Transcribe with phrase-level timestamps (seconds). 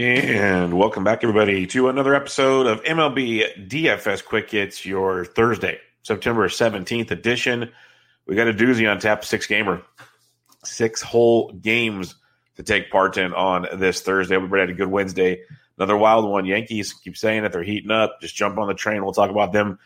[0.00, 6.48] And welcome back, everybody, to another episode of MLB DFS Quick Hits, your Thursday, September
[6.48, 7.70] 17th edition.
[8.24, 9.82] We got a doozy on tap, six gamer,
[10.64, 12.14] six whole games
[12.56, 14.36] to take part in on this Thursday.
[14.36, 15.42] Everybody had a good Wednesday.
[15.76, 16.46] Another wild one.
[16.46, 18.22] Yankees keep saying that they're heating up.
[18.22, 19.04] Just jump on the train.
[19.04, 19.78] We'll talk about them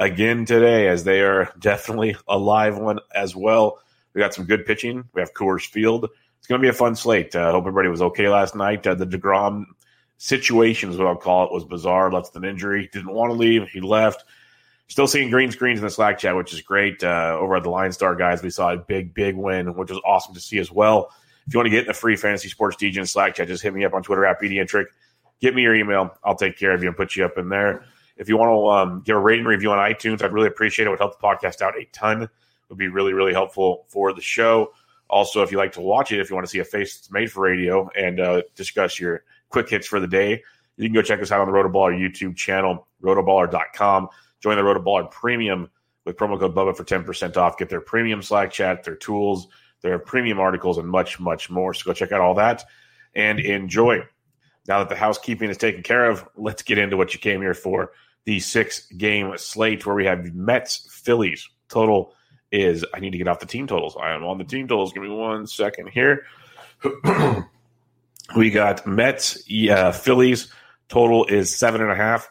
[0.00, 3.78] again today as they are definitely a live one as well.
[4.14, 5.04] We got some good pitching.
[5.14, 6.08] We have Coors Field
[6.40, 7.36] it's going to be a fun slate.
[7.36, 8.86] I uh, hope everybody was okay last night.
[8.86, 9.66] Uh, the DeGrom
[10.16, 12.10] situation is what I'll call it was bizarre.
[12.10, 12.88] Left with an injury.
[12.90, 13.68] Didn't want to leave.
[13.68, 14.24] He left.
[14.88, 17.04] Still seeing green screens in the Slack chat, which is great.
[17.04, 20.00] Uh, over at the Line Star guys, we saw a big, big win, which was
[20.04, 21.10] awesome to see as well.
[21.46, 23.62] If you want to get in the free fantasy sports DJ in Slack chat, just
[23.62, 24.86] hit me up on Twitter at BDentric.
[25.40, 26.16] Get me your email.
[26.24, 27.84] I'll take care of you and put you up in there.
[28.16, 30.88] If you want to um, give a rating review on iTunes, I'd really appreciate it.
[30.88, 32.22] It would help the podcast out a ton.
[32.22, 32.30] It
[32.68, 34.72] would be really, really helpful for the show.
[35.10, 37.10] Also, if you like to watch it, if you want to see a face that's
[37.10, 40.42] made for radio and uh, discuss your quick hits for the day,
[40.76, 44.08] you can go check us out on the Rotoballer YouTube channel, rotoballer.com.
[44.40, 45.68] Join the Rotoballer Premium
[46.06, 47.58] with promo code Bubba for 10% off.
[47.58, 49.48] Get their premium Slack chat, their tools,
[49.82, 51.74] their premium articles, and much, much more.
[51.74, 52.64] So go check out all that
[53.14, 54.00] and enjoy.
[54.68, 57.54] Now that the housekeeping is taken care of, let's get into what you came here
[57.54, 57.92] for
[58.24, 62.14] the six game slate where we have Mets, Phillies, total
[62.52, 63.96] is I need to get off the team totals.
[64.00, 64.92] I am on the team totals.
[64.92, 66.24] Give me one second here.
[68.36, 70.52] we got Mets, yeah, Phillies.
[70.88, 72.28] Total is seven and a half.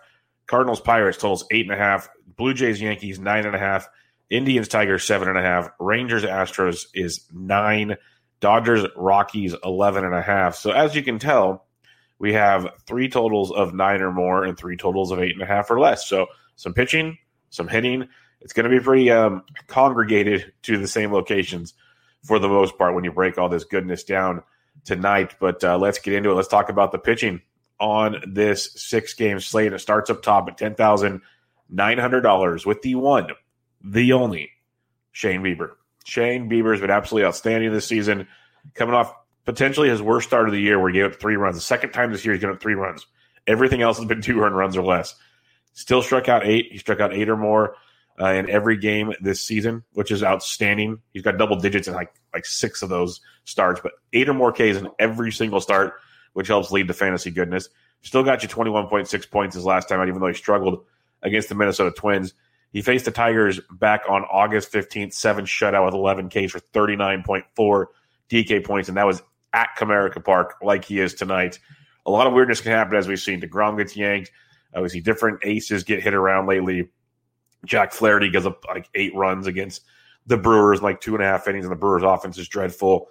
[0.48, 2.10] Cardinals, Pirates totals eight and a half.
[2.36, 3.88] Blue Jays, Yankees nine and a half.
[4.30, 5.70] Indians, Tigers seven and a half.
[5.80, 7.96] Rangers, Astros is nine.
[8.40, 10.56] Dodgers, Rockies eleven and a half.
[10.56, 11.66] So as you can tell,
[12.20, 15.46] we have three totals of nine or more and three totals of eight and a
[15.46, 16.08] half or less.
[16.08, 17.18] So some pitching,
[17.50, 18.10] some hitting
[18.42, 21.74] it's going to be pretty um, congregated to the same locations
[22.24, 24.44] for the most part when you break all this goodness down
[24.86, 25.36] tonight.
[25.40, 26.36] But uh, let's get into it.
[26.36, 27.42] Let's talk about the pitching
[27.80, 29.74] on this six game slate.
[29.74, 33.28] It starts up top at $10,900 with the one,
[33.84, 34.50] the only
[35.12, 35.72] Shane Bieber.
[36.06, 38.28] Shane Bieber has been absolutely outstanding this season,
[38.74, 39.14] coming off
[39.46, 41.56] potentially his worst start of the year where he gave up three runs.
[41.56, 43.06] The second time this year he's given up three runs.
[43.48, 45.16] Everything else has been two run runs or less.
[45.74, 46.72] Still struck out eight.
[46.72, 47.76] He struck out eight or more
[48.20, 51.00] uh, in every game this season, which is outstanding.
[51.14, 54.52] He's got double digits in like like six of those starts, but eight or more
[54.52, 55.94] Ks in every single start,
[56.34, 57.70] which helps lead to fantasy goodness.
[58.02, 60.86] Still got you 21.6 points his last time out, even though he struggled
[61.22, 62.34] against the Minnesota Twins.
[62.72, 67.86] He faced the Tigers back on August 15th, seven shutout with 11 Ks for 39.4
[68.30, 71.60] DK points, and that was at Comerica Park, like he is tonight.
[72.06, 73.42] A lot of weirdness can happen as we've seen.
[73.42, 74.32] DeGrom gets yanked.
[74.76, 76.90] Uh, we see different aces get hit around lately.
[77.66, 79.84] Jack Flaherty gives up like eight runs against
[80.26, 83.08] the Brewers, like two and a half innings, and the Brewers' offense is dreadful.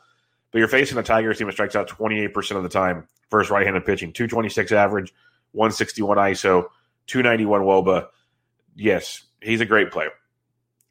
[0.50, 3.06] But you're facing a Tigers team that strikes out 28% of the time.
[3.28, 5.12] First right handed pitching, 226 average,
[5.53, 6.64] 161 ISO,
[7.06, 8.06] 291 Woba.
[8.75, 10.10] Yes, he's a great player.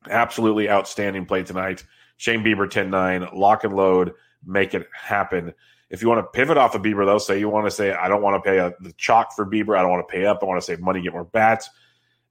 [0.10, 1.84] Absolutely outstanding play tonight.
[2.18, 4.14] Shane Bieber 10 9, lock and load,
[4.46, 5.54] make it happen.
[5.90, 8.08] If you want to pivot off of Bieber, though, say you want to say, I
[8.08, 10.40] don't want to pay a, the chalk for Bieber, I don't want to pay up,
[10.44, 11.70] I want to save money, get more bats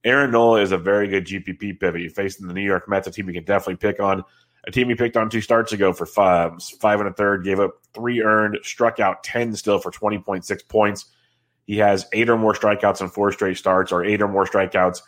[0.03, 2.01] Aaron Nola is a very good GPP pivot.
[2.01, 4.23] You facing the New York Mets, a team you can definitely pick on.
[4.67, 7.59] A team he picked on two starts ago for five, five and a third, gave
[7.59, 11.05] up three earned, struck out 10 still for 20.6 points.
[11.65, 15.01] He has eight or more strikeouts in four straight starts, or eight or more strikeouts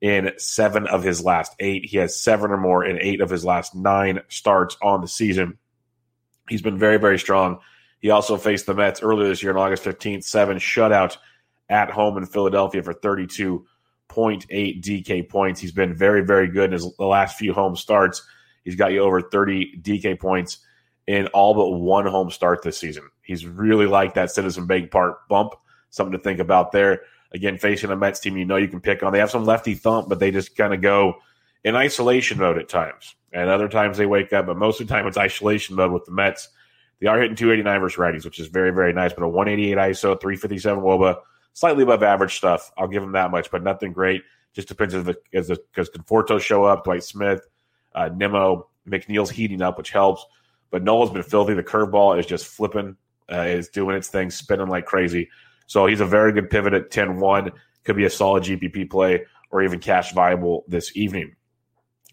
[0.00, 1.86] in seven of his last eight.
[1.86, 5.58] He has seven or more in eight of his last nine starts on the season.
[6.48, 7.60] He's been very, very strong.
[8.00, 11.16] He also faced the Mets earlier this year on August 15th, seven shutout
[11.70, 13.64] at home in Philadelphia for 32
[14.08, 15.60] 0.8 DK points.
[15.60, 18.22] He's been very, very good in his the last few home starts.
[18.64, 20.58] He's got you over 30 DK points
[21.06, 23.10] in all but one home start this season.
[23.22, 25.54] He's really like that Citizen Bank Park bump.
[25.90, 27.02] Something to think about there.
[27.32, 29.12] Again, facing a Mets team, you know you can pick on.
[29.12, 31.14] They have some lefty thump, but they just kind of go
[31.64, 33.16] in isolation mode at times.
[33.32, 36.04] And other times they wake up, but most of the time it's isolation mode with
[36.04, 36.48] the Mets.
[37.00, 39.12] They are hitting 289 versus righties, which is very, very nice.
[39.12, 41.16] But a 188 ISO, 357 WOBA,
[41.54, 42.70] slightly above average stuff.
[42.76, 44.22] I'll give them that much, but nothing great.
[44.52, 47.40] Just depends if because Conforto show up, Dwight Smith,
[47.94, 50.24] uh, Nimmo, McNeil's heating up, which helps.
[50.70, 51.54] But Nola's been filthy.
[51.54, 52.96] The curveball is just flipping,
[53.32, 55.30] uh, is doing its thing, spinning like crazy.
[55.66, 57.50] So he's a very good pivot at 10 1.
[57.84, 61.36] Could be a solid GPP play or even cash viable this evening.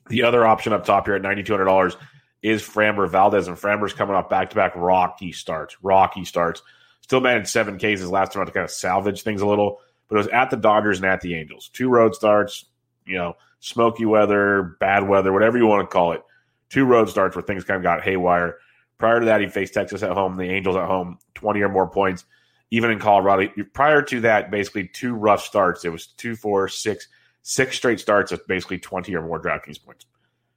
[0.07, 1.95] The other option up top here at $9,200
[2.41, 5.77] is Framber Valdez, and Framber's coming off back to back rocky starts.
[5.81, 6.61] Rocky starts.
[7.01, 10.19] Still managed seven Ks last time to kind of salvage things a little, but it
[10.19, 11.69] was at the Dodgers and at the Angels.
[11.73, 12.65] Two road starts,
[13.05, 16.23] you know, smoky weather, bad weather, whatever you want to call it.
[16.69, 18.57] Two road starts where things kind of got haywire.
[18.97, 21.87] Prior to that, he faced Texas at home, the Angels at home, 20 or more
[21.87, 22.25] points.
[22.69, 25.83] Even in Colorado, prior to that, basically two rough starts.
[25.83, 27.07] It was two, four, six,
[27.41, 30.05] six straight starts at basically 20 or more DraftKings points.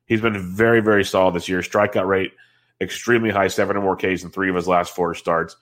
[0.06, 1.60] He's been very, very solid this year.
[1.60, 2.32] Strikeout rate
[2.80, 5.56] extremely high, seven or more Ks in three of his last four starts.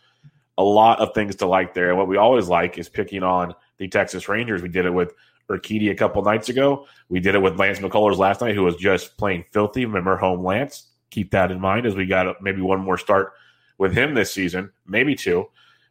[0.58, 1.88] A lot of things to like there.
[1.88, 4.62] And what we always like is picking on the Texas Rangers.
[4.62, 5.12] We did it with
[5.50, 6.86] Urquidy a couple nights ago.
[7.08, 9.84] We did it with Lance McCullers last night, who was just playing filthy.
[9.84, 10.88] Remember home Lance?
[11.10, 13.32] Keep that in mind as we got maybe one more start
[13.78, 15.46] with him this season, maybe two.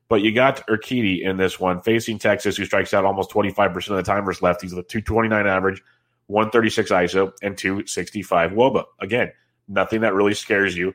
[0.08, 3.96] But you got Urquidy in this one, facing Texas, who strikes out almost 25% of
[3.96, 5.82] the time versus lefties with a 229 average,
[6.28, 8.84] 136 ISO, and 265 WOBA.
[9.00, 9.32] Again,
[9.68, 10.94] nothing that really scares you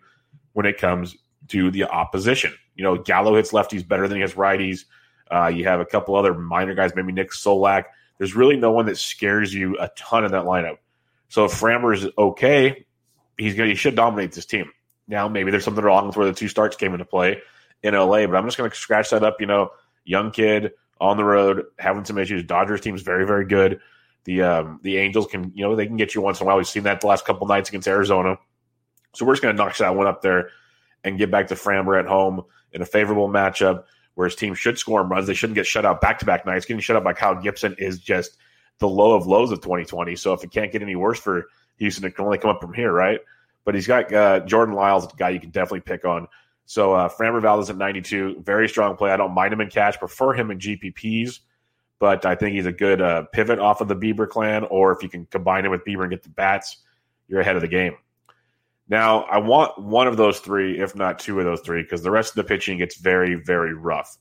[0.52, 1.16] when it comes
[1.48, 2.52] to the opposition.
[2.76, 4.84] You know, Gallo hits lefties better than he hits righties.
[5.30, 7.84] Uh, you have a couple other minor guys, maybe Nick Solak.
[8.18, 10.78] There's really no one that scares you a ton in that lineup.
[11.28, 12.86] So if Framber is okay,
[13.36, 14.70] he's gonna he should dominate this team.
[15.08, 17.42] Now maybe there's something wrong with where the two starts came into play
[17.82, 18.26] in LA.
[18.26, 19.40] But I'm just going to scratch that up.
[19.40, 19.70] You know,
[20.04, 22.44] young kid on the road having some issues.
[22.44, 23.80] Dodgers team's very very good.
[24.24, 26.56] The um, the Angels can you know they can get you once in a while.
[26.56, 28.38] We've seen that the last couple nights against Arizona.
[29.14, 30.50] So we're just going to knock that one up there
[31.02, 32.42] and get back to Framber at home
[32.76, 33.84] in a favorable matchup
[34.14, 35.26] where his team should score runs.
[35.26, 36.66] They shouldn't get shut out back to back nights.
[36.66, 38.36] Getting shut out by Kyle Gibson is just
[38.78, 40.14] the low of lows of 2020.
[40.16, 42.74] So if it can't get any worse for Houston, it can only come up from
[42.74, 43.20] here, right?
[43.64, 46.28] But he's got uh, Jordan Lyles, a guy you can definitely pick on.
[46.66, 49.10] So uh, Valdez at 92, very strong play.
[49.10, 51.40] I don't mind him in cash, prefer him in GPPs,
[51.98, 54.64] but I think he's a good uh, pivot off of the Bieber clan.
[54.64, 56.78] Or if you can combine him with Bieber and get the bats,
[57.28, 57.96] you're ahead of the game.
[58.88, 62.10] Now, I want one of those three, if not two of those three, because the
[62.10, 64.16] rest of the pitching gets very, very rough.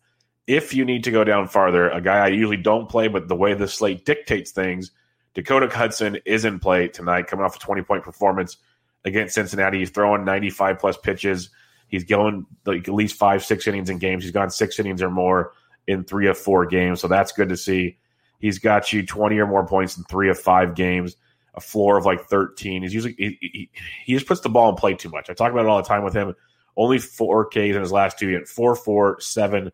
[0.47, 3.35] If you need to go down farther, a guy I usually don't play, but the
[3.35, 4.91] way the slate dictates things,
[5.33, 8.57] Dakota Hudson is in play tonight, coming off a 20 point performance
[9.03, 9.79] against Cincinnati.
[9.79, 11.49] He's throwing 95 plus pitches.
[11.87, 14.23] He's going like at least five, six innings in games.
[14.23, 15.53] He's gone six innings or more
[15.87, 17.01] in three of four games.
[17.01, 17.97] So that's good to see.
[18.39, 21.15] He's got you 20 or more points in three of five games,
[21.55, 22.83] a floor of like 13.
[22.83, 23.69] He's usually, he, he,
[24.05, 25.29] he just puts the ball in play too much.
[25.29, 26.35] I talk about it all the time with him.
[26.77, 28.27] Only four Ks in his last two.
[28.27, 29.71] He had four, four, seven,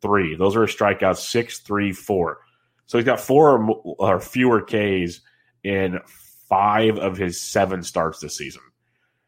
[0.00, 0.34] three.
[0.34, 2.38] Those are strikeouts, six, three, four.
[2.86, 5.20] So he's got four or, or fewer Ks
[5.62, 5.98] in
[6.48, 8.62] five of his seven starts this season.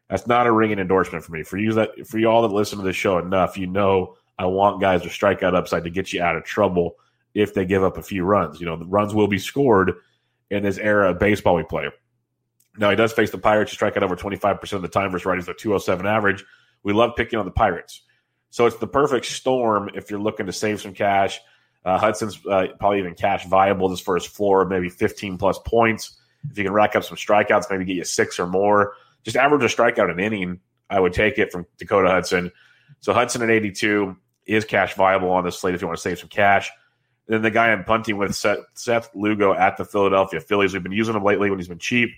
[0.09, 1.43] That's not a ringing endorsement for me.
[1.43, 4.45] For you that for you all that listen to the show enough, you know I
[4.45, 6.95] want guys to strike out upside to get you out of trouble
[7.33, 8.59] if they give up a few runs.
[8.59, 9.93] You know, the runs will be scored
[10.51, 11.89] in this era baseball we play.
[12.77, 15.25] Now he does face the Pirates, He strike out over 25% of the time versus
[15.25, 16.45] righties, a 207 average.
[16.83, 18.03] We love picking on the Pirates.
[18.51, 21.39] So it's the perfect storm if you're looking to save some cash.
[21.83, 26.19] Uh, Hudson's uh, probably even cash viable just for his floor, maybe 15 plus points.
[26.49, 28.93] If you can rack up some strikeouts, maybe get you six or more
[29.23, 32.51] just average a strikeout an inning, I would take it from Dakota Hudson.
[32.99, 34.15] So Hudson at 82
[34.45, 36.69] is cash viable on this slate if you want to save some cash.
[37.27, 40.73] And then the guy I'm punting with, Seth, Seth Lugo at the Philadelphia Phillies.
[40.73, 42.09] We've been using him lately when he's been cheap,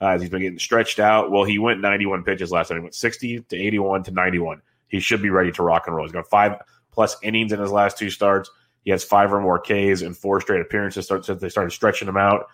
[0.00, 1.30] uh, as he's been getting stretched out.
[1.30, 2.78] Well, he went 91 pitches last time.
[2.78, 4.62] He went 60 to 81 to 91.
[4.88, 6.06] He should be ready to rock and roll.
[6.06, 6.60] He's got five
[6.92, 8.50] plus innings in his last two starts.
[8.84, 12.16] He has five or more Ks in four straight appearances since they started stretching him
[12.16, 12.48] out.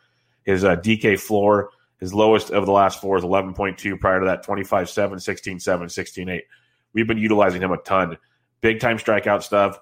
[0.44, 4.00] His uh, DK floor his lowest of the last four is 11.2.
[4.00, 6.44] Prior to that, 25 7, 16 7, 16 8.
[6.92, 8.16] We've been utilizing him a ton.
[8.60, 9.78] Big time strikeout stuff.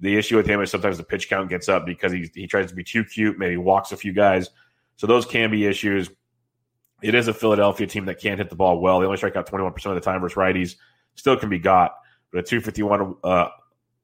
[0.00, 2.68] The issue with him is sometimes the pitch count gets up because he, he tries
[2.68, 4.50] to be too cute, maybe walks a few guys.
[4.96, 6.10] So those can be issues.
[7.02, 9.00] It is a Philadelphia team that can't hit the ball well.
[9.00, 10.76] They only strike out 21% of the time versus righties.
[11.14, 11.94] Still can be got.
[12.32, 13.48] But a 251 uh,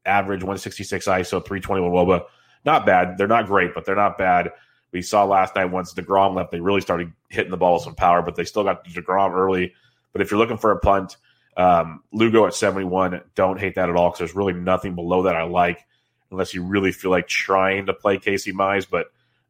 [0.06, 2.24] average, 166 ISO, 321 WOBA.
[2.64, 3.18] Not bad.
[3.18, 4.50] They're not great, but they're not bad.
[4.92, 7.96] We saw last night once DeGrom left, they really started hitting the ball with some
[7.96, 9.74] power, but they still got DeGrom early.
[10.12, 11.16] But if you're looking for a punt,
[11.56, 15.36] um, Lugo at 71, don't hate that at all because there's really nothing below that
[15.36, 15.86] I like
[16.30, 19.06] unless you really feel like trying to play Casey Mize, but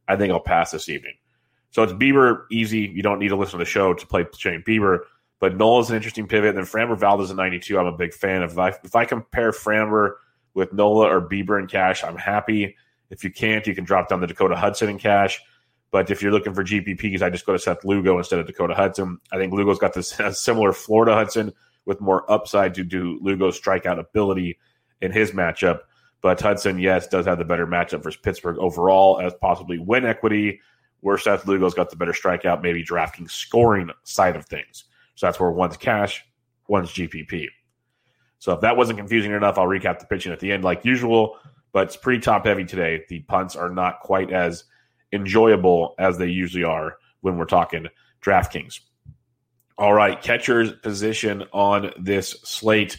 [0.07, 1.15] I think I'll pass this evening.
[1.71, 2.81] So it's Bieber easy.
[2.81, 4.99] You don't need to listen to the show to play Shane Bieber.
[5.39, 6.49] But Nola is an interesting pivot.
[6.49, 8.51] And then Framber Valdez at 92, I'm a big fan of.
[8.53, 10.13] If I, if I compare Framber
[10.53, 12.75] with Nola or Bieber in cash, I'm happy.
[13.09, 15.41] If you can't, you can drop down the Dakota Hudson in cash.
[15.91, 18.73] But if you're looking for GPPs, I just go to Seth Lugo instead of Dakota
[18.73, 19.19] Hudson.
[19.31, 21.53] I think Lugo's got this similar Florida Hudson
[21.85, 24.57] with more upside to do Lugo's strikeout ability
[25.01, 25.81] in his matchup.
[26.21, 30.59] But Hudson, yes, does have the better matchup versus Pittsburgh overall as possibly win equity,
[31.01, 34.85] where Seth Lugo's got the better strikeout, maybe drafting scoring side of things.
[35.15, 36.25] So that's where one's cash,
[36.67, 37.47] one's GPP.
[38.39, 41.37] So if that wasn't confusing enough, I'll recap the pitching at the end like usual,
[41.71, 43.03] but it's pretty top heavy today.
[43.07, 44.65] The punts are not quite as
[45.13, 47.87] enjoyable as they usually are when we're talking
[48.21, 48.79] DraftKings.
[49.77, 52.97] All right, catcher's position on this slate.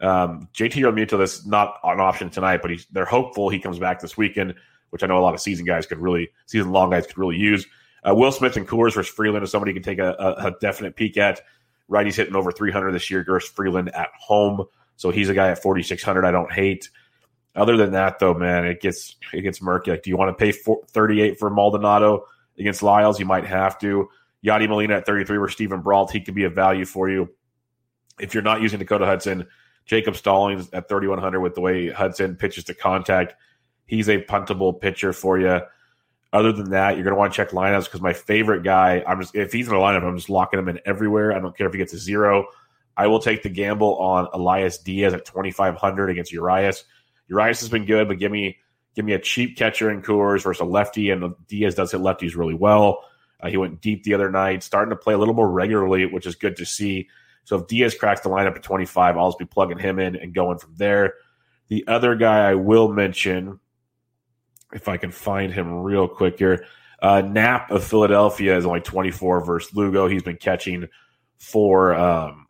[0.00, 4.00] Um, JT Realmuto, that's not an option tonight, but he's they're hopeful he comes back
[4.00, 4.54] this weekend,
[4.90, 7.36] which I know a lot of season guys could really, season long guys could really
[7.36, 7.66] use.
[8.02, 10.50] Uh, Will Smith and Coors versus Freeland is somebody you can take a, a, a
[10.60, 11.40] definite peek at.
[11.88, 14.64] Righty's hitting over 300 this year versus Freeland at home,
[14.96, 16.88] so he's a guy at 4600 I don't hate.
[17.54, 19.90] Other than that, though, man, it gets it gets murky.
[19.90, 22.24] Like, do you want to pay 38 for Maldonado
[22.58, 23.20] against Lyles?
[23.20, 24.08] You might have to.
[24.44, 27.30] Yadi Molina at 33 or Steven Brault, he could be a value for you.
[28.20, 29.46] If you're not using Dakota Hudson,
[29.86, 33.34] Jacob Stallings at 3,100 with the way Hudson pitches to contact,
[33.86, 35.60] he's a puntable pitcher for you.
[36.32, 39.20] Other than that, you're going to want to check lineups because my favorite guy, I'm
[39.20, 41.32] just if he's in a lineup, I'm just locking him in everywhere.
[41.32, 42.46] I don't care if he gets a zero.
[42.96, 46.84] I will take the gamble on Elias Diaz at 2,500 against Urias.
[47.28, 48.58] Urias has been good, but give me
[48.94, 52.36] give me a cheap catcher in Coors versus a lefty, and Diaz does hit lefties
[52.36, 53.04] really well.
[53.40, 56.26] Uh, he went deep the other night, starting to play a little more regularly, which
[56.26, 57.08] is good to see.
[57.44, 60.34] So if Diaz cracks the lineup at 25, I'll just be plugging him in and
[60.34, 61.14] going from there.
[61.68, 63.60] The other guy I will mention,
[64.72, 66.66] if I can find him real quick here,
[67.02, 70.08] uh, Knapp of Philadelphia is only 24 versus Lugo.
[70.08, 70.88] He's been catching
[71.38, 72.46] for um,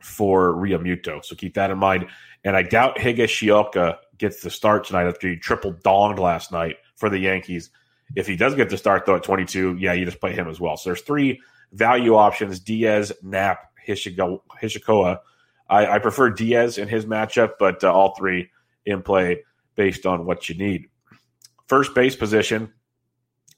[0.00, 2.06] for Realmuto, so keep that in mind.
[2.44, 7.10] And I doubt Higashioka gets the start tonight after he triple donged last night for
[7.10, 7.70] the Yankees.
[8.16, 10.60] If he does get the start though at 22, yeah, you just play him as
[10.60, 10.76] well.
[10.76, 11.40] So there's three
[11.72, 15.18] value options: Diaz, Knapp, Higashioka.
[15.68, 18.50] I, I, prefer Diaz in his matchup, but uh, all three
[18.84, 19.44] in play
[19.76, 20.88] based on what you need.
[21.68, 22.72] First base position,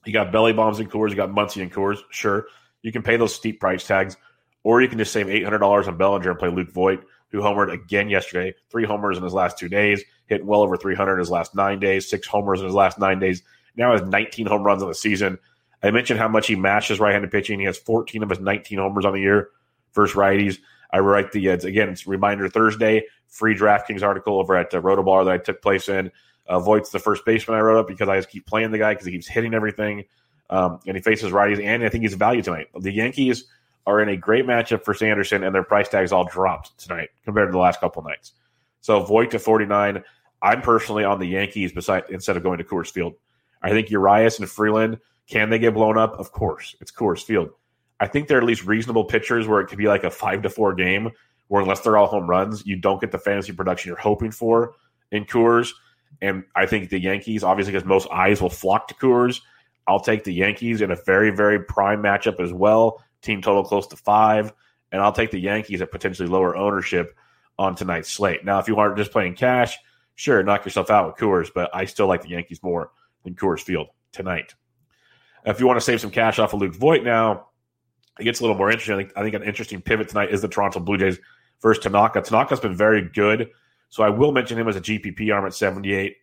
[0.05, 1.99] you got belly bombs and Coors, you got Muncy and Coors.
[2.11, 2.45] Sure,
[2.83, 4.15] you can pay those steep price tags,
[4.63, 7.41] or you can just save eight hundred dollars on Bellinger and play Luke Voit, who
[7.41, 8.53] homered again yesterday.
[8.69, 11.55] Three homers in his last two days, hit well over three hundred in his last
[11.55, 12.07] nine days.
[12.07, 13.41] Six homers in his last nine days.
[13.75, 15.39] Now has nineteen home runs on the season.
[15.81, 17.59] I mentioned how much he mashes right-handed pitching.
[17.59, 19.49] He has 14 of his 19 homers on the year
[19.93, 20.57] versus righties.
[20.91, 21.89] I write the uh, again.
[21.89, 23.03] It's reminder Thursday
[23.33, 26.11] free DraftKings article over at uh, Rotoballer that I took place in.
[26.47, 29.07] Uh, the first baseman I wrote up because I just keep playing the guy because
[29.07, 30.03] he keeps hitting everything,
[30.49, 32.67] um, and he faces righties, and I think he's a value tonight.
[32.77, 33.45] The Yankees
[33.87, 37.47] are in a great matchup for Sanderson, and their price tags all dropped tonight compared
[37.47, 38.33] to the last couple nights.
[38.81, 40.03] So Voit to forty nine.
[40.41, 43.13] I'm personally on the Yankees beside instead of going to Coors Field.
[43.63, 46.19] I think Urias and Freeland can they get blown up?
[46.19, 47.49] Of course, it's Coors Field.
[47.99, 50.49] I think they're at least reasonable pitchers where it could be like a five to
[50.49, 51.11] four game
[51.47, 54.73] where unless they're all home runs, you don't get the fantasy production you're hoping for
[55.11, 55.71] in Coors.
[56.21, 59.41] And I think the Yankees, obviously, because most eyes will flock to Coors.
[59.87, 63.03] I'll take the Yankees in a very, very prime matchup as well.
[63.21, 64.53] Team total close to five.
[64.91, 67.15] And I'll take the Yankees at potentially lower ownership
[67.57, 68.45] on tonight's slate.
[68.45, 69.77] Now, if you aren't just playing cash,
[70.15, 72.91] sure, knock yourself out with Coors, but I still like the Yankees more
[73.23, 74.53] than Coors Field tonight.
[75.45, 77.47] If you want to save some cash off of Luke Voit now,
[78.19, 78.95] it gets a little more interesting.
[78.95, 81.19] I think, I think an interesting pivot tonight is the Toronto Blue Jays
[81.61, 82.21] versus Tanaka.
[82.21, 83.49] Tanaka's been very good,
[83.89, 86.17] so I will mention him as a GPP arm at 78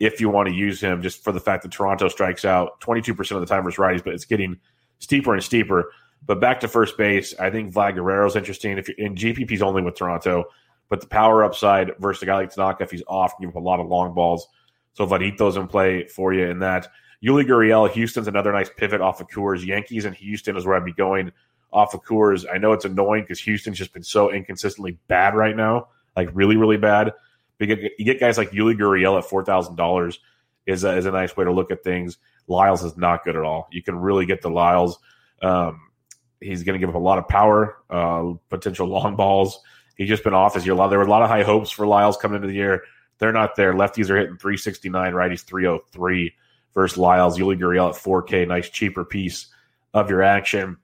[0.00, 3.18] if you want to use him, just for the fact that Toronto strikes out 22%
[3.32, 4.58] of the time versus righties, but it's getting
[4.98, 5.92] steeper and steeper.
[6.24, 8.78] But back to first base, I think Vlad Guerrero is interesting.
[8.78, 10.44] If you're in GPP's only with Toronto,
[10.88, 13.60] but the power upside versus a guy like Tanaka, if he's off, give up a
[13.60, 14.46] lot of long balls.
[14.94, 16.88] So Vladito's in play for you in that.
[17.24, 19.64] Yuli Gurriel, Houston's another nice pivot off of Coors.
[19.64, 21.32] Yankees and Houston is where I'd be going
[21.72, 22.44] off of Coors.
[22.52, 26.56] I know it's annoying because Houston's just been so inconsistently bad right now, like really,
[26.56, 27.12] really bad.
[27.58, 30.18] But you get, guys like Yuli Gurriel at four thousand dollars
[30.66, 32.18] is a, is a nice way to look at things.
[32.48, 33.68] Lyles is not good at all.
[33.70, 34.98] You can really get the Lyles.
[35.40, 35.80] Um,
[36.40, 39.60] he's going to give up a lot of power, uh, potential long balls.
[39.96, 40.74] He's just been off this year.
[40.74, 42.82] There were a lot of high hopes for Lyles coming into the year.
[43.18, 43.72] They're not there.
[43.72, 46.34] Lefties are hitting 369, righties 303
[46.74, 47.38] versus Lyles.
[47.38, 49.46] Yuli Gurriel at 4K, nice cheaper piece
[49.94, 50.78] of your action.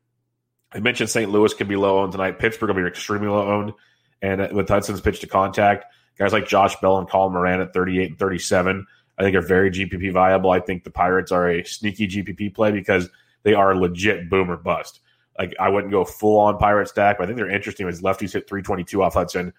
[0.73, 1.31] I mentioned St.
[1.31, 2.39] Louis can be low owned tonight.
[2.39, 3.73] Pittsburgh will be extremely low owned.
[4.21, 5.87] And with Hudson's pitch to contact,
[6.19, 8.87] guys like Josh Bell and Colin Moran at 38 and 37,
[9.19, 10.51] I think are very GPP viable.
[10.51, 13.09] I think the Pirates are a sneaky GPP play because
[13.43, 15.01] they are legit boomer bust.
[15.39, 18.33] Like I wouldn't go full on pirate stack, but I think they're interesting as lefties
[18.33, 19.53] hit 322 off Hudson,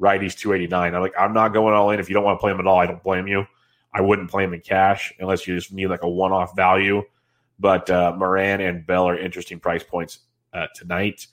[0.00, 0.94] righties 289.
[0.94, 2.00] I'm like, I'm not going all in.
[2.00, 3.46] If you don't want to play him at all, I don't blame you.
[3.92, 7.02] I wouldn't play him in cash unless you just need like a one off value.
[7.60, 10.20] But uh, Moran and Bell are interesting price points
[10.52, 11.26] uh, tonight.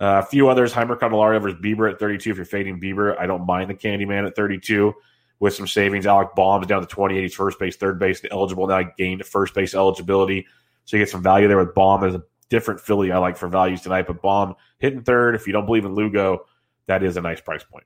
[0.00, 2.30] Uh, a few others, Jeimer Candelario versus Bieber at 32.
[2.30, 4.94] If you're fading Bieber, I don't mind the Candyman at 32
[5.40, 6.06] with some savings.
[6.06, 7.22] Alec Bohm's down to 28.
[7.22, 8.82] He's first base, third base eligible now.
[8.96, 10.46] Gained first base eligibility.
[10.84, 12.00] So you get some value there with Bohm.
[12.00, 15.34] There's a different Philly I like for values tonight, but Bohm hitting third.
[15.34, 16.46] If you don't believe in Lugo,
[16.88, 17.84] that is a nice price point.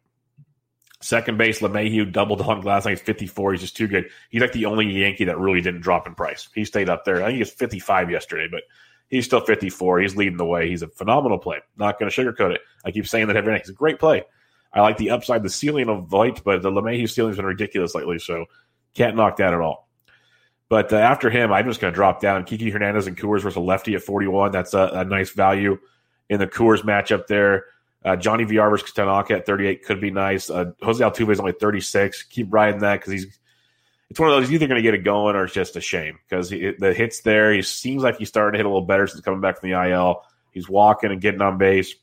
[1.00, 2.92] Second base, LeMahieu doubled on last night.
[2.92, 3.52] He's 54.
[3.52, 4.08] He's just too good.
[4.30, 6.48] He's like the only Yankee that really didn't drop in price.
[6.54, 7.16] He stayed up there.
[7.16, 8.62] I think he was 55 yesterday, but
[9.08, 10.00] he's still 54.
[10.00, 10.68] He's leading the way.
[10.68, 11.58] He's a phenomenal play.
[11.76, 12.60] Not going to sugarcoat it.
[12.84, 13.62] I keep saying that every night.
[13.62, 14.22] He's a great play.
[14.72, 18.18] I like the upside, the ceiling of Voit, but the LeMahieu ceiling's been ridiculous lately,
[18.18, 18.46] so
[18.94, 19.88] can't knock that at all.
[20.68, 22.44] But uh, after him, I'm just going to drop down.
[22.44, 24.52] Kiki Hernandez and Coors versus a lefty at 41.
[24.52, 25.78] That's a, a nice value
[26.30, 27.66] in the Coors matchup there.
[28.04, 30.50] Uh, Johnny VR versus Tanaka at 38 could be nice.
[30.50, 32.24] Uh, Jose Altuve is only 36.
[32.24, 33.38] Keep riding that because he's
[34.10, 35.80] it's one of those he's either going to get it going or it's just a
[35.80, 37.52] shame because the hits there.
[37.52, 39.88] He seems like he's starting to hit a little better since coming back from the
[39.88, 40.22] IL.
[40.50, 41.94] He's walking and getting on base.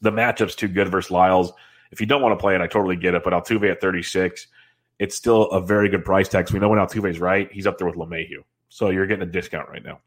[0.00, 1.52] The matchup's too good versus Lyles.
[1.90, 3.24] If you don't want to play it, I totally get it.
[3.24, 4.46] But Altuve at 36
[5.02, 6.48] it's still a very good price tag.
[6.52, 8.44] We know when Altuve's right, he's up there with LeMahieu.
[8.68, 9.98] So you're getting a discount right now.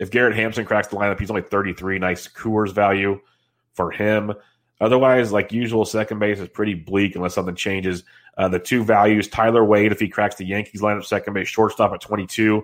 [0.00, 2.00] If Garrett Hampson cracks the lineup, he's only 33.
[2.00, 3.20] Nice Coors value
[3.76, 4.32] for him.
[4.80, 8.02] Otherwise, like usual, second base is pretty bleak unless something changes.
[8.36, 11.92] Uh, the two values, Tyler Wade, if he cracks the Yankees lineup, second base, shortstop
[11.92, 12.62] at 22.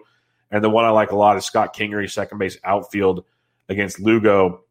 [0.50, 3.24] And the one I like a lot is Scott Kingery, second base outfield
[3.70, 4.64] against Lugo.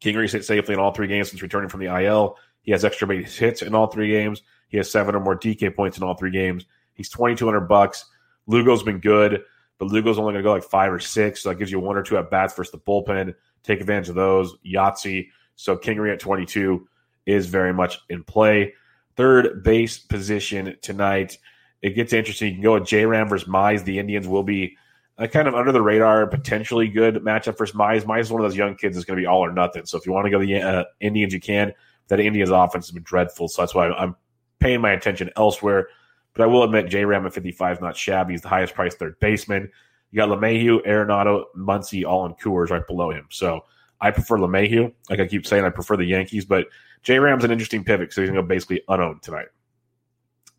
[0.00, 2.36] Kingery's hit safely in all three games since returning from the IL.
[2.62, 4.42] He has extra base hits in all three games.
[4.68, 6.64] He has seven or more DK points in all three games.
[6.94, 8.06] He's twenty two hundred bucks.
[8.46, 9.42] Lugo's been good,
[9.78, 11.96] but Lugo's only going to go like five or six, so that gives you one
[11.96, 13.34] or two at bats versus the bullpen.
[13.64, 14.56] Take advantage of those.
[14.64, 15.28] Yahtzee.
[15.56, 16.88] So Kingery at twenty two
[17.26, 18.74] is very much in play.
[19.16, 21.38] Third base position tonight.
[21.82, 22.48] It gets interesting.
[22.48, 23.84] You can go with J Ram versus Mize.
[23.84, 24.76] The Indians will be
[25.18, 28.04] a kind of under the radar, potentially good matchup versus Mize.
[28.04, 29.84] Mize is one of those young kids that's going to be all or nothing.
[29.84, 31.72] So if you want to go the uh, Indians, you can.
[32.08, 34.16] That Indians offense has been dreadful, so that's why I'm
[34.58, 35.88] paying my attention elsewhere.
[36.34, 38.32] But I will admit, J Ram at 55 is not shabby.
[38.32, 39.70] He's the highest priced third baseman.
[40.10, 43.26] You got LeMahieu, Arenado, Muncy, all in Coors right below him.
[43.30, 43.64] So
[44.02, 44.92] I prefer LeMahieu.
[45.08, 46.66] Like I keep saying, I prefer the Yankees, but
[47.02, 49.46] J Ram's an interesting pivot because he's going to go basically unowned tonight.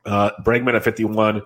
[0.06, 1.38] Uh, Bregman at 51.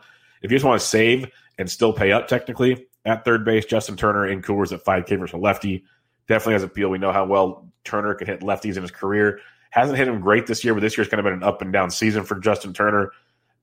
[0.41, 3.97] If you just want to save and still pay up technically at third base, Justin
[3.97, 5.83] Turner in Coors at 5K versus a lefty
[6.27, 6.89] definitely has appeal.
[6.89, 9.39] We know how well Turner can hit lefties in his career.
[9.71, 11.73] Hasn't hit him great this year, but this year's kind of been an up and
[11.73, 13.11] down season for Justin Turner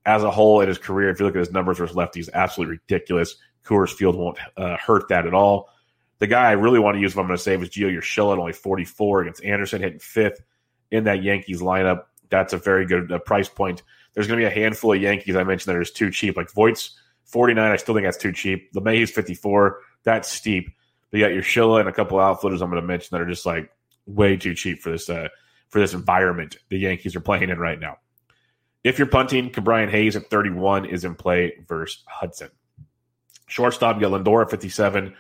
[0.07, 1.09] as a whole in his career.
[1.09, 3.37] If you look at his numbers versus lefties, absolutely ridiculous.
[3.65, 5.71] Coors Field won't uh, hurt that at all.
[6.25, 8.33] The guy I really want to use if I'm going to save is Gio Urshela
[8.33, 10.43] at only 44 against Anderson, hitting fifth
[10.91, 12.05] in that Yankees lineup.
[12.31, 13.83] That's a very good uh, price point.
[14.15, 16.39] There's going to be a handful of Yankees I mentioned that are just too cheap.
[16.39, 18.73] Like Voit's 49, I still think that's too cheap.
[18.73, 20.71] LeMahieu's 54, that's steep.
[21.11, 23.45] But you got Urshela and a couple outfielders I'm going to mention that are just
[23.45, 23.71] like
[24.07, 25.29] way too cheap for this uh,
[25.69, 27.99] for this environment the Yankees are playing in right now.
[28.83, 32.49] If you're punting, Ke'Bryan Hayes at 31 is in play versus Hudson.
[33.47, 35.15] Shortstop, you got Lindor at 57.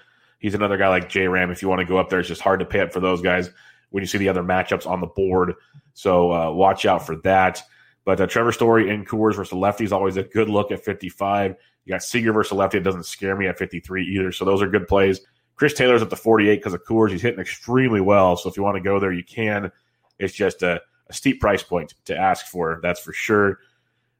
[0.45, 1.51] He's another guy like J Ram.
[1.51, 3.23] If you want to go up there, it's just hard to pay up for those
[3.23, 3.49] guys
[3.89, 5.55] when you see the other matchups on the board.
[5.95, 7.63] So uh, watch out for that.
[8.05, 11.55] But uh, Trevor Story in Coors versus lefty is always a good look at 55.
[11.87, 12.77] You got Seager versus lefty.
[12.77, 14.33] It doesn't scare me at 53 either.
[14.33, 15.23] So those are good plays.
[15.57, 17.11] Chris Taylor's at the 48 because of Coors.
[17.11, 18.37] He's hitting extremely well.
[18.37, 19.73] So if you want to go there, you can.
[20.19, 23.61] It's just a, a steep price point to ask for, that's for sure.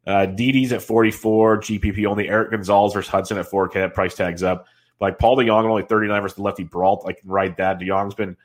[0.07, 2.31] Uh, Didi's at 44, GPP only.
[2.31, 3.75] Erik Gonzalez versus Hudson at 4K.
[3.75, 4.69] That price tag's up.
[5.00, 7.04] Like Paul DeJong only 39 versus the lefty Brault.
[7.07, 7.78] I can ride that.
[7.78, 8.37] DeJong's been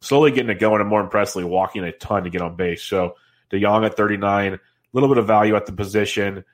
[0.00, 2.82] slowly getting it going and more impressively walking a ton to get on base.
[2.82, 3.16] So
[3.50, 4.60] DeJong at 39, a
[4.92, 6.44] little bit of value at the position.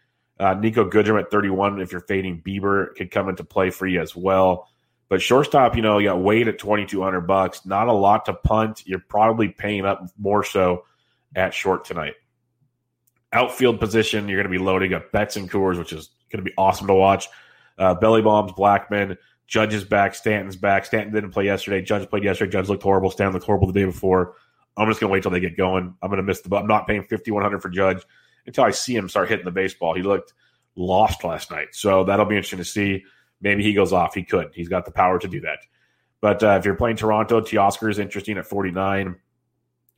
[0.41, 1.81] Uh, Niko Goodrum at 31.
[1.81, 4.69] If you're fading Bieber, could come into play for you as well.
[5.13, 7.67] But shortstop, you know, you got Wade at twenty two hundred bucks.
[7.67, 8.83] Not a lot to punt.
[8.87, 10.87] You're probably paying up more so
[11.37, 12.15] at short tonight.
[13.31, 16.51] Outfield position, you're going to be loading up Betts and Coors, which is going to
[16.51, 17.29] be awesome to watch.
[17.77, 20.87] Uh, belly bombs, Blackmon, Judge is back, Stanton's back.
[20.87, 21.83] Stanton didn't play yesterday.
[21.83, 22.51] Judge played yesterday.
[22.51, 23.11] Judge looked horrible.
[23.11, 24.35] Stanton looked horrible the day before.
[24.77, 25.95] I'm just to wait till they get going.
[26.03, 26.55] I'm to miss the.
[26.57, 28.03] I'm not paying 5100 for Judge
[28.47, 29.95] until I see him start hitting the baseball.
[29.95, 30.33] He looked
[30.75, 33.05] lost last night, so that'll be interesting to see.
[33.43, 34.15] Maybe he goes off.
[34.15, 34.51] He could.
[34.55, 35.59] He's got the power to do that.
[36.21, 39.17] But uh, if you're playing Toronto, Teoscar is interesting at 49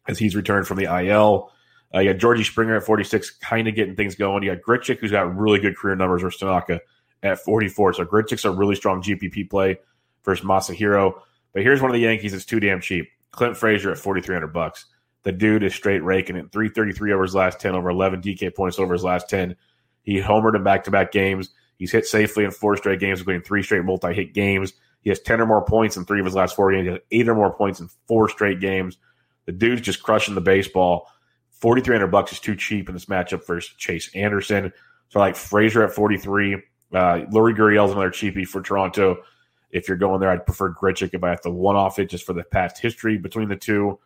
[0.09, 1.53] as he's returned from the IL.
[1.95, 4.43] Uh, you got Georgie Springer at 46, kind of getting things going.
[4.43, 6.81] You got Grichuk, who's got really good career numbers, or Tanaka
[7.25, 7.95] at 44.
[7.95, 9.79] So Grichuk's a really strong GPP play
[10.25, 11.15] versus Masahiro.
[11.53, 13.09] But here's one of the Yankees that's too damn cheap.
[13.33, 14.87] Clint Frazier at 4,300 bucks.
[15.25, 16.53] The dude is straight raking it.
[16.53, 19.57] 333 over his last 10, over 11 DK points over his last 10.
[20.03, 21.51] He homered in back to back games.
[21.79, 24.75] He's hit safely in four straight games, including three straight multi hit games.
[25.01, 26.87] He has 10 or more points in three of his last four games.
[26.87, 28.99] He has eight or more points in four straight games.
[29.47, 31.09] The dude's just crushing the baseball.
[31.51, 34.73] 4,300 bucks is too cheap in this matchup versus Chase Anderson.
[35.09, 36.63] So I like Frazier at 43.
[36.95, 39.23] Uh, Lori Gurriel's another cheapie for Toronto.
[39.71, 42.25] If you're going there, I'd prefer Grichuk if I have to one off it just
[42.25, 43.99] for the past history between the two.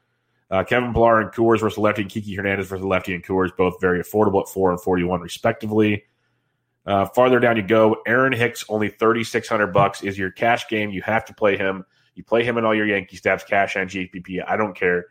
[0.50, 3.78] Uh, Kevin Pillar and Coors versus lefty, and Kiki Hernandez versus lefty and Coors, both
[3.80, 6.04] very affordable at four and forty-one respectively.
[6.86, 10.88] Uh, farther down you go, Aaron Hicks, only thirty-six hundred bucks is your cash game.
[10.88, 11.84] You have to play him.
[12.14, 14.42] You play him in all your Yankee stats, cash and GPP.
[14.48, 15.04] I don't care.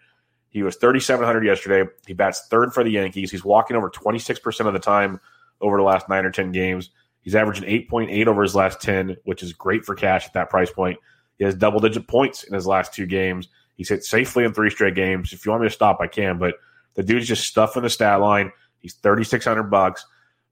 [0.50, 1.88] He was thirty-seven hundred yesterday.
[2.08, 3.30] He bats third for the Yankees.
[3.30, 5.22] He's walking over twenty-six percent of the time
[5.62, 6.90] over the last nine or ten games.
[7.28, 10.32] He's averaging eight point eight over his last ten, which is great for cash at
[10.32, 10.98] that price point.
[11.38, 13.50] He has double-digit points in his last two games.
[13.76, 15.34] He's hit safely in three straight games.
[15.34, 16.38] If you want me to stop, I can.
[16.38, 16.56] But
[16.94, 18.54] the dude's just stuffing the stat line.
[18.80, 20.06] He's thirty six hundred bucks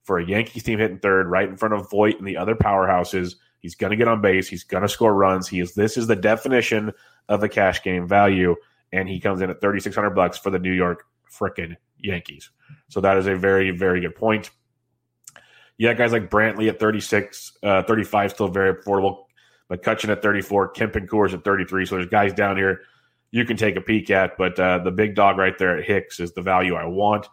[0.04, 3.36] for a Yankees team hitting third, right in front of Voit and the other powerhouses.
[3.62, 4.50] He's going to get on base.
[4.50, 5.48] He's going to score runs.
[5.48, 5.76] He is.
[5.76, 6.92] This is the definition
[7.30, 8.54] of a cash game value,
[8.92, 12.50] and he comes in at thirty six hundred bucks for the New York frickin' Yankees.
[12.90, 14.52] So that is a very very good point.
[15.78, 19.26] Yeah, guys like Brantley at 36, uh, 35 still very affordable.
[19.70, 21.86] McCutchen at 34, Kemp and Coors at 33.
[21.86, 22.82] So there's guys down here
[23.36, 24.38] you can take a peek at.
[24.38, 27.28] But uh, the big dog right there at Hicks is the value I want.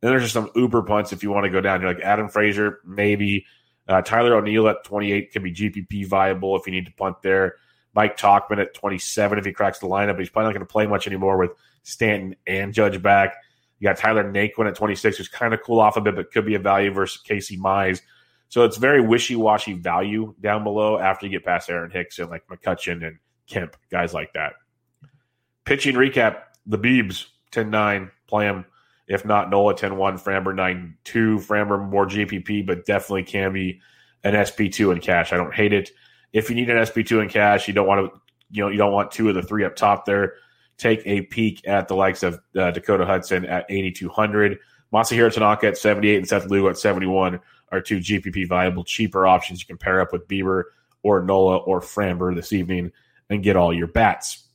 [0.00, 1.80] Then there's just some uber punts if you want to go down.
[1.80, 3.44] You're like Adam Frazier, maybe.
[3.88, 7.56] Uh, Tyler O'Neill at 28 can be GPP viable if you need to punt there.
[7.94, 10.72] Mike Tauchman at 27 if he cracks the lineup, but he's probably not going to
[10.72, 11.50] play much anymore with
[11.82, 13.34] Stanton and Judge back.
[13.80, 16.46] You got Tyler Naquin at 26, who's kind of cool off a bit, but could
[16.46, 18.02] be a value versus Casey Mize.
[18.48, 22.28] So it's very wishy washy value down below after you get past Aaron Hicks and
[22.30, 24.54] like McCutchen and Kemp, guys like that.
[25.64, 28.64] Pitching recap the Beebs 10 9, play him.
[29.06, 31.38] If not, Nola 10 1, Framber 9 2.
[31.38, 33.80] Framber more GPP, but definitely can be
[34.24, 35.32] an SP2 in cash.
[35.32, 35.90] I don't hate it.
[36.32, 38.92] If you need an SP2 in cash, you don't want to, you know, you don't
[38.92, 40.34] want two of the three up top there.
[40.80, 44.58] Take a peek at the likes of uh, Dakota Hudson at 8,200.
[44.92, 47.38] Masahiro Tanaka at 78 and Seth Lugo at 71
[47.70, 50.64] are two GPP viable, cheaper options you can pair up with Bieber
[51.02, 52.90] or Nola or Framber this evening
[53.28, 54.48] and get all your bats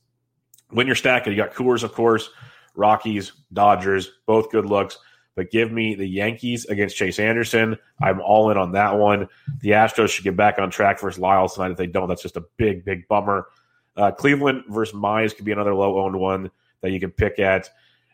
[0.70, 2.30] when you're stacking, you got Coors, of course,
[2.74, 4.98] Rockies, Dodgers, both good looks.
[5.34, 7.76] But give me the Yankees against Chase Anderson.
[8.00, 9.28] I'm all in on that one.
[9.60, 11.72] The Astros should get back on track versus Lyles tonight.
[11.72, 13.46] If they don't, that's just a big, big bummer.
[13.96, 16.50] Uh, Cleveland versus Mize could be another low owned one
[16.82, 17.70] that you can pick at.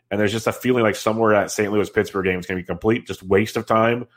[0.09, 1.71] And there's just a feeling like somewhere at St.
[1.71, 4.07] Louis Pittsburgh game is going to be complete just waste of time, or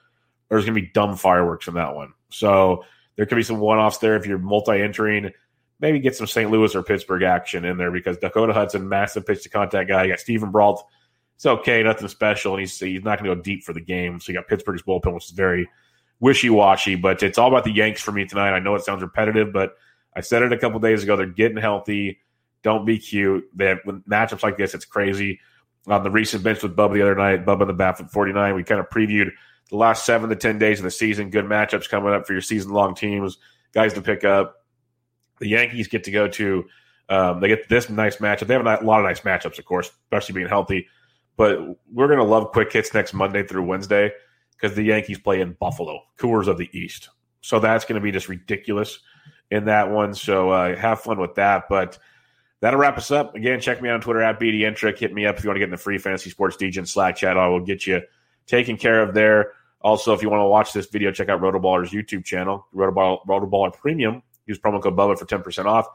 [0.50, 2.12] there's going to be dumb fireworks in that one.
[2.30, 2.84] So
[3.16, 5.32] there could be some one offs there if you're multi entering
[5.80, 6.50] maybe get some St.
[6.50, 10.04] Louis or Pittsburgh action in there because Dakota Hudson, massive pitch to contact guy.
[10.04, 10.84] You got Steven Brault.
[11.36, 14.20] It's okay, nothing special, and he's he's not going to go deep for the game.
[14.20, 15.68] So you got Pittsburgh's bullpen, which is very
[16.18, 16.94] wishy washy.
[16.94, 18.52] But it's all about the Yanks for me tonight.
[18.54, 19.76] I know it sounds repetitive, but
[20.16, 21.14] I said it a couple days ago.
[21.16, 22.20] They're getting healthy.
[22.62, 23.48] Don't be cute.
[23.54, 24.74] They have matchups like this.
[24.74, 25.40] It's crazy.
[25.86, 28.64] On the recent bench with Bubba the other night, Bubba the bat at 49, we
[28.64, 29.30] kind of previewed
[29.70, 31.30] the last seven to 10 days of the season.
[31.30, 33.38] Good matchups coming up for your season long teams,
[33.72, 34.56] guys to pick up
[35.38, 36.64] the Yankees get to go to.
[37.08, 38.46] Um, they get this nice matchup.
[38.46, 40.88] They have a lot of nice matchups, of course, especially being healthy.
[41.36, 41.60] But
[41.92, 44.10] we're going to love quick hits next Monday through Wednesday
[44.52, 47.10] because the Yankees play in Buffalo, Coors of the East.
[47.42, 48.98] So that's going to be just ridiculous
[49.50, 50.14] in that one.
[50.14, 51.68] So uh, have fun with that.
[51.68, 51.98] But
[52.60, 53.34] that'll wrap us up.
[53.34, 54.98] Again, check me out on Twitter at BDentric.
[54.98, 57.16] Hit me up if you want to get in the free fantasy sports DJ Slack
[57.16, 57.36] chat.
[57.36, 58.02] I will get you
[58.46, 59.52] taken care of there.
[59.80, 63.72] Also, if you want to watch this video, check out Rotoballer's YouTube channel, Rotoballer, Rotoballer
[63.72, 64.22] Premium.
[64.46, 65.86] Use promo code Bubba for 10% off.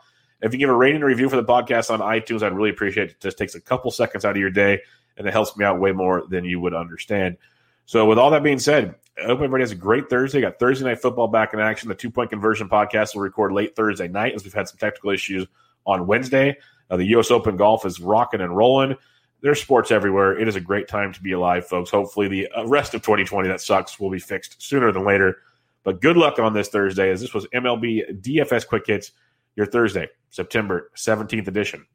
[0.41, 3.09] If you give a rating and review for the podcast on iTunes, I'd really appreciate
[3.09, 3.11] it.
[3.11, 4.81] It just takes a couple seconds out of your day,
[5.17, 7.37] and it helps me out way more than you would understand.
[7.85, 10.41] So, with all that being said, I hope everybody has a great Thursday.
[10.41, 11.89] Got Thursday Night Football back in action.
[11.89, 15.11] The two point conversion podcast will record late Thursday night as we've had some technical
[15.11, 15.47] issues
[15.85, 16.57] on Wednesday.
[16.89, 17.31] Uh, the U.S.
[17.31, 18.95] Open golf is rocking and rolling.
[19.41, 20.39] There's sports everywhere.
[20.39, 21.89] It is a great time to be alive, folks.
[21.89, 25.37] Hopefully, the uh, rest of 2020 that sucks will be fixed sooner than later.
[25.83, 29.11] But good luck on this Thursday, as this was MLB DFS Quick Hits,
[29.55, 31.85] your Thursday, September 17th edition.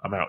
[0.00, 0.28] I'm out.